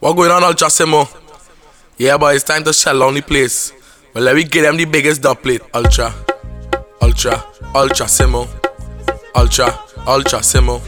[0.00, 1.06] What going on, Ultra Simmo?
[1.98, 3.70] Yeah, but it's time to shell on the place.
[4.14, 5.60] But let me get them the biggest dub plate.
[5.74, 6.14] Ultra,
[7.02, 8.48] Ultra, Ultra Simmo.
[9.36, 10.80] Ultra, Ultra Simmo.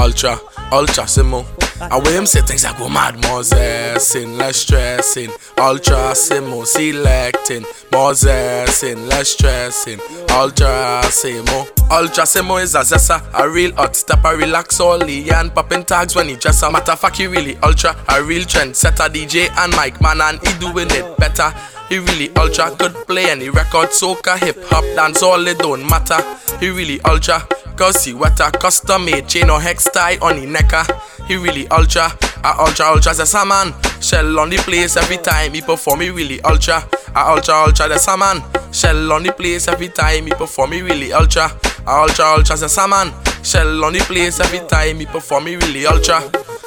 [0.00, 0.40] Ultra,
[0.72, 1.46] Ultra Simmo.
[1.80, 5.30] And when him say things I go mad, more zessing, less stressing.
[5.56, 10.00] Ultra Simmo selecting, more zessing, less stressing.
[10.30, 11.75] Ultra Simmo.
[11.88, 16.28] Ultra Simmo is a zessa, a real hot stepper, relax only and popping tags when
[16.28, 20.20] he a matter fuck he really ultra, a real trend setter DJ and mic man
[20.20, 21.54] and he doing it better.
[21.88, 26.18] He really ultra could play any record, soca, hip hop, dance, all it don't matter.
[26.58, 30.82] He really ultra, cause he wetter, custom made chain or hex tie on the necker.
[30.88, 31.24] Ah.
[31.28, 32.10] He really ultra,
[32.44, 33.74] a ultra ultra the man.
[34.00, 36.00] Shell on the place every time he perform.
[36.00, 36.84] He really ultra,
[37.14, 38.42] a ultra ultra the man.
[38.72, 40.72] Shell on the place every time he perform.
[40.72, 41.50] He really ultra,
[41.86, 43.12] a ultra ultra the man.
[43.42, 45.46] Shell on the place every time he perform.
[45.46, 46.20] He really ultra.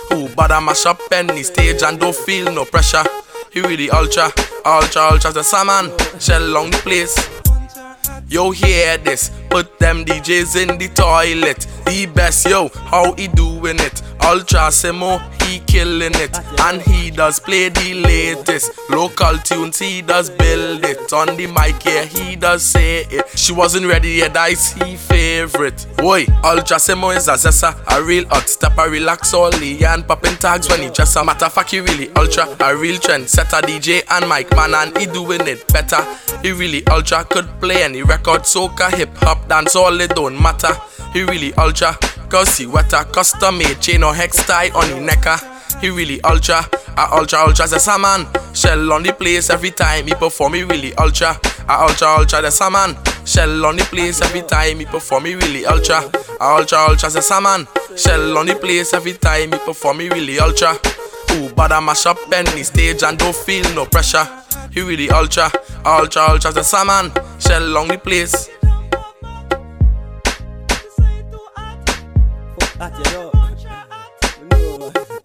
[0.10, 3.04] Who bother mash up any stage and don't feel no pressure.
[3.52, 4.32] He really ultra,
[4.66, 6.20] ultra ultra the man.
[6.20, 7.30] Shell on the place.
[8.28, 9.32] Yo, hear this.
[9.50, 11.66] Put them DJs in the toilet.
[11.86, 14.04] The best, yo, how he doing it?
[14.24, 16.38] Ultra Simmo, he killing it.
[16.62, 18.72] And he does play the latest.
[18.90, 21.12] Local tunes, he does build it.
[21.14, 23.28] On the mic, yeah, he does say it.
[23.38, 25.86] She wasn't ready yet, that's he favorite.
[25.98, 30.70] Boy, Ultra Simmo is a zessa, a real hot stepper, relax only and popping tags
[30.70, 34.28] when he just a matter fuck he really ultra, a real trend setter DJ and
[34.30, 36.04] mic man and he doing it better.
[36.42, 40.74] He really ultra could play any record, soca, hip hop, dance, all it don't matter.
[41.14, 41.98] He really ultra,
[42.30, 45.36] cause he wetter, custom made chain or hex tie on the necker.
[45.38, 45.80] Ah.
[45.82, 46.66] He really ultra,
[46.98, 48.28] a ultra ultra the man.
[48.54, 50.54] Shell on the place every time he perform.
[50.54, 52.98] He really ultra, a ultra ultra the man.
[53.26, 55.26] Shell on the place every time he perform.
[55.26, 56.02] He really ultra,
[56.40, 57.68] a ultra ultra the man.
[57.98, 60.00] Shell on the place every time he perform.
[60.00, 60.78] He really ultra.
[61.30, 64.28] Who bother mash up any stage and don't feel no pressure.
[64.72, 65.52] He really ultra,
[65.86, 67.12] I ultra ultra the man.
[67.40, 68.50] Shell on the place.
[72.80, 73.30] Hot, you know.
[75.12, 75.19] You